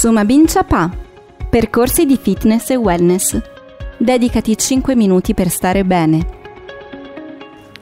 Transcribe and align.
Suma 0.00 0.24
Bincia 0.24 0.64
Pa. 0.64 0.90
Percorsi 1.50 2.06
di 2.06 2.16
fitness 2.16 2.70
e 2.70 2.76
wellness. 2.76 3.38
Dedicati 3.98 4.56
5 4.56 4.96
minuti 4.96 5.34
per 5.34 5.50
stare 5.50 5.84
bene. 5.84 6.26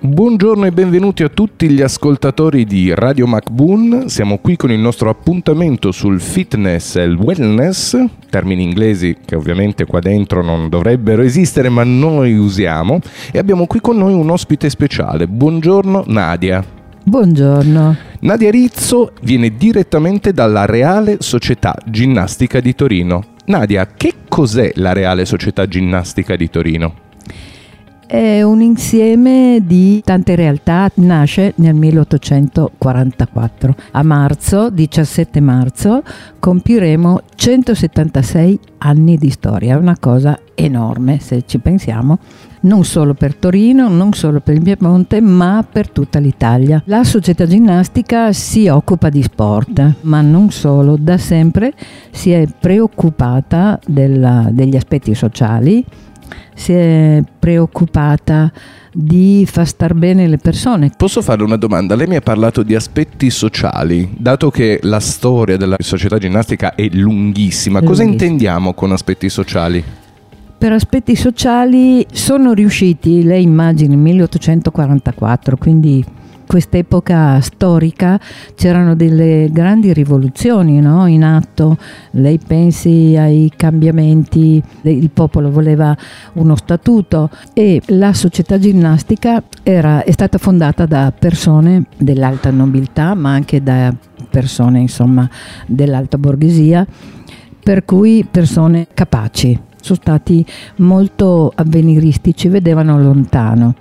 Buongiorno 0.00 0.64
e 0.64 0.72
benvenuti 0.72 1.24
a 1.24 1.28
tutti 1.28 1.68
gli 1.68 1.82
ascoltatori 1.82 2.64
di 2.64 2.94
Radio 2.94 3.26
MacBoon. 3.26 4.04
Siamo 4.08 4.38
qui 4.38 4.56
con 4.56 4.72
il 4.72 4.78
nostro 4.78 5.10
appuntamento 5.10 5.92
sul 5.92 6.18
fitness 6.18 6.96
e 6.96 7.02
il 7.02 7.16
wellness, 7.16 8.02
termini 8.30 8.62
inglesi 8.62 9.18
che 9.22 9.36
ovviamente 9.36 9.84
qua 9.84 10.00
dentro 10.00 10.42
non 10.42 10.70
dovrebbero 10.70 11.20
esistere, 11.20 11.68
ma 11.68 11.84
noi 11.84 12.34
usiamo. 12.34 12.98
E 13.30 13.38
abbiamo 13.38 13.66
qui 13.66 13.82
con 13.82 13.98
noi 13.98 14.14
un 14.14 14.30
ospite 14.30 14.70
speciale. 14.70 15.28
Buongiorno 15.28 16.04
Nadia. 16.06 16.64
Buongiorno. 17.04 18.05
Nadia 18.26 18.50
Rizzo 18.50 19.12
viene 19.22 19.56
direttamente 19.56 20.32
dalla 20.32 20.66
Reale 20.66 21.18
Società 21.20 21.76
Ginnastica 21.86 22.58
di 22.58 22.74
Torino. 22.74 23.22
Nadia, 23.44 23.86
che 23.86 24.14
cos'è 24.28 24.72
la 24.74 24.92
Reale 24.92 25.24
Società 25.24 25.68
Ginnastica 25.68 26.34
di 26.34 26.50
Torino? 26.50 26.94
È 28.04 28.42
un 28.42 28.62
insieme 28.62 29.60
di 29.62 30.02
tante 30.04 30.34
realtà, 30.34 30.90
nasce 30.94 31.52
nel 31.58 31.74
1844. 31.74 33.76
A 33.92 34.02
marzo, 34.02 34.70
17 34.70 35.40
marzo, 35.40 36.02
compiremo 36.40 37.20
176 37.32 38.58
anni 38.78 39.18
di 39.18 39.30
storia, 39.30 39.74
è 39.74 39.78
una 39.78 39.98
cosa 40.00 40.36
enorme 40.56 41.20
se 41.20 41.44
ci 41.46 41.58
pensiamo, 41.58 42.18
non 42.66 42.84
solo 42.84 43.14
per 43.14 43.34
Torino, 43.34 43.88
non 43.88 44.12
solo 44.12 44.40
per 44.40 44.54
il 44.54 44.62
Piemonte, 44.62 45.20
ma 45.20 45.66
per 45.70 45.88
tutta 45.90 46.18
l'Italia. 46.18 46.82
La 46.86 47.04
società 47.04 47.46
ginnastica 47.46 48.32
si 48.32 48.68
occupa 48.68 49.08
di 49.08 49.22
sport, 49.22 49.94
ma 50.02 50.20
non 50.20 50.50
solo, 50.50 50.96
da 50.98 51.16
sempre 51.16 51.72
si 52.10 52.30
è 52.30 52.46
preoccupata 52.58 53.78
della, 53.86 54.48
degli 54.50 54.76
aspetti 54.76 55.14
sociali 55.14 55.84
si 56.54 56.72
è 56.72 57.22
preoccupata 57.38 58.50
di 58.92 59.46
far 59.48 59.66
star 59.66 59.94
bene 59.94 60.26
le 60.26 60.38
persone. 60.38 60.90
Posso 60.96 61.22
fare 61.22 61.42
una 61.42 61.56
domanda? 61.56 61.94
Lei 61.94 62.06
mi 62.06 62.16
ha 62.16 62.20
parlato 62.20 62.62
di 62.62 62.74
aspetti 62.74 63.30
sociali, 63.30 64.10
dato 64.16 64.50
che 64.50 64.80
la 64.82 65.00
storia 65.00 65.56
della 65.56 65.76
società 65.78 66.18
ginnastica 66.18 66.74
è 66.74 66.88
lunghissima, 66.90 67.80
cosa 67.80 68.02
Lunghissima. 68.02 68.30
intendiamo 68.30 68.74
con 68.74 68.92
aspetti 68.92 69.28
sociali? 69.28 69.84
Per 70.66 70.74
aspetti 70.74 71.14
sociali 71.14 72.04
sono 72.10 72.52
riusciti, 72.52 73.22
lei 73.22 73.44
immagini 73.44 73.94
1844, 73.94 75.56
quindi 75.56 76.04
quest'epoca 76.44 77.40
storica 77.40 78.18
c'erano 78.56 78.96
delle 78.96 79.48
grandi 79.52 79.92
rivoluzioni 79.92 80.80
no? 80.80 81.06
in 81.06 81.22
atto, 81.22 81.78
lei 82.14 82.40
pensi 82.44 83.14
ai 83.16 83.52
cambiamenti, 83.54 84.60
il 84.80 85.10
popolo 85.10 85.52
voleva 85.52 85.96
uno 86.32 86.56
statuto 86.56 87.30
e 87.52 87.80
la 87.90 88.12
società 88.12 88.58
ginnastica 88.58 89.44
era, 89.62 90.02
è 90.02 90.10
stata 90.10 90.36
fondata 90.36 90.84
da 90.84 91.12
persone 91.16 91.84
dell'alta 91.96 92.50
nobiltà 92.50 93.14
ma 93.14 93.30
anche 93.30 93.62
da 93.62 93.94
persone 94.28 94.80
insomma 94.80 95.30
dell'alta 95.68 96.18
borghesia, 96.18 96.84
per 97.62 97.84
cui 97.84 98.26
persone 98.28 98.88
capaci 98.92 99.74
sono 99.86 99.98
stati 100.02 100.44
molto 100.78 101.52
avveniristici, 101.54 102.48
vedevano 102.48 103.00
lontano. 103.00 103.74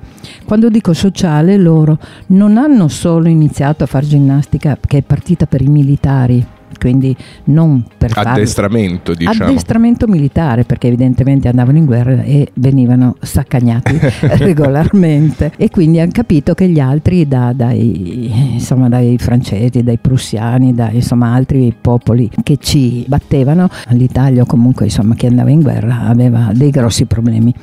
Quando 0.46 0.70
dico 0.70 0.94
sociale, 0.94 1.58
loro 1.58 1.98
non 2.28 2.58
hanno 2.58 2.88
solo 2.88 3.28
iniziato 3.28 3.84
a 3.84 3.88
fare 3.88 4.06
ginnastica 4.06 4.78
che 4.80 5.00
è 5.00 5.02
partita 5.02 5.48
per 5.48 5.62
i 5.62 5.68
militari, 5.68 6.46
quindi 6.78 7.16
non 7.46 7.84
per 7.98 8.12
Addestramento, 8.14 9.14
diciamo. 9.14 9.50
addestramento 9.50 10.08
militare 10.08 10.64
perché 10.64 10.88
evidentemente 10.88 11.48
andavano 11.48 11.78
in 11.78 11.86
guerra 11.86 12.22
e 12.22 12.50
venivano 12.56 13.16
saccagnati 13.22 14.00
regolarmente 14.38 15.52
e 15.58 15.70
quindi 15.70 16.00
hanno 16.00 16.12
capito 16.12 16.54
che 16.54 16.68
gli 16.68 16.80
altri 16.80 17.28
da- 17.28 17.54
dai, 17.54 18.54
insomma, 18.54 18.90
dai 18.90 19.18
francesi, 19.18 19.84
dai 19.84 19.98
prussiani, 19.98 20.74
da 20.74 20.90
insomma, 20.92 21.34
altri 21.34 21.74
popoli 21.80 22.30
che 22.44 22.58
ci 22.58 23.06
battevano, 23.08 23.70
l'Italia 23.90 24.44
o 24.44 24.46
comunque 24.46 24.86
insomma, 24.86 25.16
chi 25.16 25.26
andava 25.26 25.50
in 25.50 25.62
guerra 25.62 26.04
aveva 26.08 26.52
dei 26.54 26.70
grossi 26.70 27.06
problemi. 27.06 27.54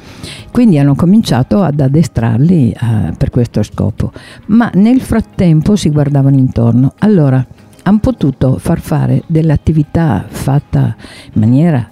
Quindi 0.50 0.78
hanno 0.78 0.94
cominciato 0.94 1.62
ad 1.62 1.80
addestrarli 1.80 2.70
eh, 2.70 3.12
per 3.16 3.30
questo 3.30 3.62
scopo, 3.62 4.12
ma 4.46 4.70
nel 4.74 5.00
frattempo 5.00 5.76
si 5.76 5.90
guardavano 5.90 6.36
intorno. 6.36 6.92
Allora, 6.98 7.44
hanno 7.82 7.98
potuto 7.98 8.58
far 8.58 8.80
fare 8.80 9.22
dell'attività 9.26 10.24
fatta 10.28 10.94
in 11.32 11.40
maniera 11.40 11.88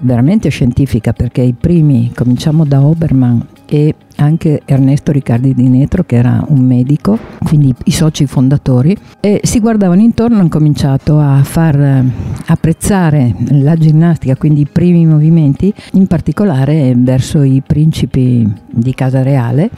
veramente 0.00 0.48
scientifica 0.48 1.12
perché 1.12 1.42
i 1.42 1.54
primi, 1.58 2.12
cominciamo 2.14 2.64
da 2.64 2.82
Obermann 2.82 3.40
e 3.66 3.94
anche 4.16 4.62
Ernesto 4.64 5.12
Riccardi 5.12 5.54
di 5.54 5.68
Netro 5.68 6.04
che 6.04 6.16
era 6.16 6.44
un 6.48 6.60
medico, 6.60 7.18
quindi 7.44 7.74
i 7.84 7.90
soci 7.90 8.26
fondatori, 8.26 8.96
e 9.20 9.40
si 9.44 9.60
guardavano 9.60 10.00
intorno 10.00 10.36
e 10.36 10.40
hanno 10.40 10.48
cominciato 10.48 11.18
a 11.18 11.42
far 11.42 11.78
eh, 11.78 12.04
apprezzare 12.46 13.34
la 13.50 13.76
ginnastica, 13.76 14.36
quindi 14.36 14.62
i 14.62 14.68
primi 14.70 15.06
movimenti, 15.06 15.72
in 15.92 16.06
particolare 16.06 16.94
verso 16.96 17.42
i 17.42 17.62
principi 17.64 18.50
di 18.70 18.94
Casa 18.94 19.22
Reale 19.22 19.70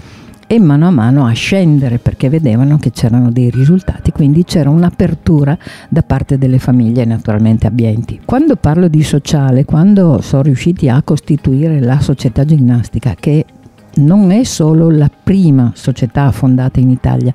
e 0.52 0.60
mano 0.60 0.86
a 0.86 0.90
mano 0.90 1.24
a 1.24 1.32
scendere 1.32 1.96
perché 1.96 2.28
vedevano 2.28 2.76
che 2.76 2.90
c'erano 2.90 3.30
dei 3.30 3.48
risultati, 3.48 4.12
quindi 4.12 4.44
c'era 4.44 4.68
un'apertura 4.68 5.56
da 5.88 6.02
parte 6.02 6.36
delle 6.36 6.58
famiglie 6.58 7.06
naturalmente 7.06 7.66
abbienti. 7.66 8.20
Quando 8.22 8.56
parlo 8.56 8.88
di 8.88 9.02
sociale, 9.02 9.64
quando 9.64 10.20
sono 10.20 10.42
riusciti 10.42 10.90
a 10.90 11.00
costituire 11.00 11.80
la 11.80 12.00
società 12.00 12.44
ginnastica 12.44 13.14
che 13.18 13.46
non 13.94 14.30
è 14.30 14.44
solo 14.44 14.90
la 14.90 15.10
prima 15.10 15.72
società 15.74 16.30
fondata 16.32 16.80
in 16.80 16.90
Italia, 16.90 17.32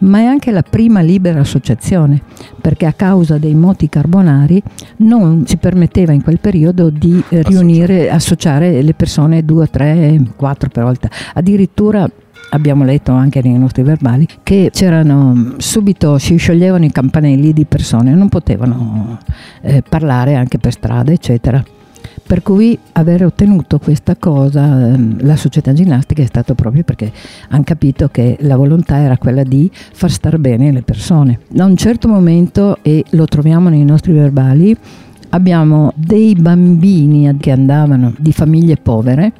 ma 0.00 0.18
è 0.18 0.24
anche 0.24 0.50
la 0.50 0.62
prima 0.62 1.00
libera 1.00 1.40
associazione, 1.40 2.20
perché 2.60 2.84
a 2.84 2.92
causa 2.92 3.38
dei 3.38 3.54
moti 3.54 3.88
carbonari 3.88 4.62
non 4.96 5.46
si 5.46 5.56
permetteva 5.56 6.12
in 6.12 6.22
quel 6.22 6.40
periodo 6.40 6.90
di 6.90 7.22
eh, 7.30 7.40
riunire, 7.40 8.10
associare 8.10 8.82
le 8.82 8.92
persone 8.92 9.46
due, 9.46 9.66
tre, 9.68 10.20
quattro 10.36 10.68
per 10.68 10.84
volta. 10.84 11.08
Addirittura 11.32 12.06
abbiamo 12.50 12.84
letto 12.84 13.12
anche 13.12 13.42
nei 13.42 13.58
nostri 13.58 13.82
verbali 13.82 14.26
che 14.42 14.70
c'erano 14.72 15.54
subito 15.58 16.18
si 16.18 16.36
scioglievano 16.36 16.84
i 16.84 16.92
campanelli 16.92 17.52
di 17.52 17.64
persone, 17.64 18.14
non 18.14 18.28
potevano 18.28 19.18
eh, 19.62 19.82
parlare 19.86 20.34
anche 20.34 20.58
per 20.58 20.72
strada, 20.72 21.12
eccetera. 21.12 21.62
Per 22.26 22.42
cui 22.42 22.78
aver 22.92 23.24
ottenuto 23.24 23.78
questa 23.78 24.14
cosa, 24.16 24.92
ehm, 24.92 25.24
la 25.24 25.36
società 25.36 25.72
ginnastica 25.72 26.22
è 26.22 26.26
stato 26.26 26.54
proprio 26.54 26.84
perché 26.84 27.10
hanno 27.48 27.64
capito 27.64 28.08
che 28.08 28.36
la 28.40 28.56
volontà 28.56 28.98
era 28.98 29.18
quella 29.18 29.42
di 29.42 29.68
far 29.72 30.10
star 30.12 30.38
bene 30.38 30.70
le 30.70 30.82
persone. 30.82 31.40
Da 31.48 31.64
un 31.64 31.76
certo 31.76 32.06
momento, 32.06 32.78
e 32.82 33.04
lo 33.10 33.26
troviamo 33.26 33.68
nei 33.68 33.84
nostri 33.84 34.12
verbali, 34.12 34.76
abbiamo 35.30 35.92
dei 35.96 36.34
bambini 36.34 37.36
che 37.38 37.50
andavano 37.50 38.14
di 38.16 38.32
famiglie 38.32 38.76
povere, 38.76 39.32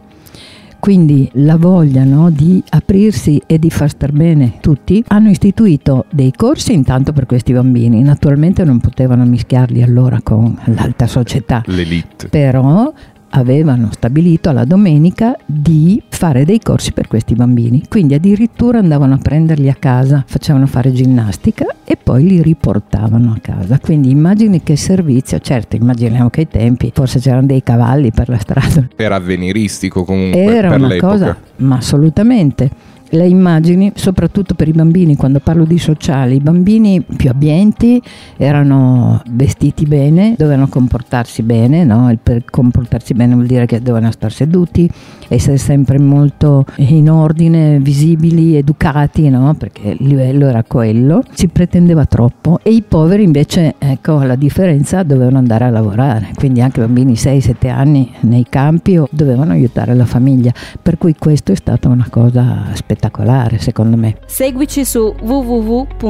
quindi 0.91 1.31
la 1.35 1.57
voglia 1.57 2.03
no, 2.03 2.31
di 2.31 2.61
aprirsi 2.71 3.41
e 3.47 3.61
di 3.61 3.71
far 3.71 3.91
star 3.91 4.11
bene 4.11 4.55
tutti, 4.61 5.05
hanno 5.07 5.31
istituito 5.31 6.07
dei 6.11 6.33
corsi 6.33 6.73
intanto 6.73 7.13
per 7.13 7.27
questi 7.27 7.53
bambini, 7.53 8.03
naturalmente 8.03 8.65
non 8.65 8.81
potevano 8.81 9.25
mischiarli 9.25 9.85
allora 9.85 10.19
con 10.21 10.59
l'alta 10.65 11.07
società, 11.07 11.63
L'elite. 11.67 12.27
però 12.27 12.93
avevano 13.31 13.89
stabilito 13.93 14.49
alla 14.49 14.65
domenica 14.65 15.37
di 15.45 16.03
fare 16.09 16.45
dei 16.45 16.61
corsi 16.61 16.93
per 16.93 17.07
questi 17.09 17.35
bambini, 17.35 17.83
quindi 17.89 18.15
addirittura 18.15 18.79
andavano 18.79 19.15
a 19.15 19.19
prenderli 19.19 19.69
a 19.69 19.77
casa, 19.79 20.25
facevano 20.27 20.67
fare 20.67 20.93
ginnastica 20.93 21.67
e 21.85 21.97
poi 21.97 22.25
li 22.27 22.43
riportavano 22.43 23.33
a 23.33 23.39
casa. 23.41 23.79
Quindi 23.79 24.11
immagini 24.11 24.63
che 24.63 24.77
servizio, 24.77 25.39
certo 25.39 25.77
immaginiamo 25.77 26.29
che 26.31 26.41
ai 26.41 26.49
tempi 26.49 26.91
forse 26.95 27.19
c'erano 27.21 27.47
dei 27.47 27.63
cavalli 27.63 28.11
per 28.11 28.29
la 28.29 28.39
strada, 28.39 28.89
Era 28.97 29.17
avveniristico 29.17 30.05
comunque 30.05 30.41
era 30.43 30.69
per 30.69 30.79
una 30.79 30.89
l'epoca. 30.89 31.13
cosa, 31.13 31.37
ma 31.57 31.77
assolutamente. 31.77 32.71
Le 33.11 33.27
immagini, 33.27 33.93
soprattutto 33.95 34.55
per 34.55 34.69
i 34.69 34.73
bambini, 34.73 35.17
quando 35.17 35.41
parlo 35.41 35.65
di 35.65 35.79
sociali, 35.79 36.37
i 36.37 36.41
bambini 36.41 37.03
più 37.03 37.29
abbienti 37.29 38.01
erano 38.37 39.21
vestiti 39.31 39.85
bene, 39.85 40.35
dovevano 40.39 40.69
comportarsi 40.69 41.43
bene, 41.43 41.85
no? 41.85 42.17
Per 42.23 42.45
comportarsi 42.45 43.15
bene 43.15 43.35
vuol 43.35 43.47
dire 43.47 43.67
che 43.67 43.81
dovevano 43.81 44.13
stare 44.13 44.33
seduti, 44.33 44.89
essere 45.29 45.59
sempre 45.59 45.99
molto 45.99 46.65
in 46.77 47.09
ordine, 47.09 47.79
visibili, 47.79 48.57
educati, 48.57 49.29
no? 49.29 49.55
perché 49.55 49.91
il 49.91 50.07
livello 50.07 50.47
era 50.49 50.65
quello. 50.65 51.23
Si 51.33 51.49
pretendeva 51.49 52.05
troppo 52.05 52.59
e 52.63 52.73
i 52.73 52.83
poveri 52.83 53.23
invece, 53.23 53.77
ecco 53.79 54.23
la 54.23 54.35
differenza, 54.35 55.03
dovevano 55.03 55.39
andare 55.39 55.65
a 55.65 55.71
lavorare, 55.71 56.31
quindi 56.35 56.61
anche 56.61 56.81
bambini 56.81 57.13
6-7 57.13 57.69
anni 57.71 58.13
nei 58.21 58.47
campi 58.49 59.01
dovevano 59.11 59.53
aiutare 59.53 59.95
la 59.95 60.07
famiglia, 60.07 60.53
per 60.83 60.99
cui 60.99 61.15
questo 61.17 61.53
è 61.53 61.55
stata 61.55 61.89
una 61.89 62.07
cosa 62.11 62.67
spettacolare 63.01 63.59
secondo 63.59 63.97
me. 63.97 64.19
Seguici 64.27 64.85
su 64.85 65.15
www.mboom.it. 65.19 66.01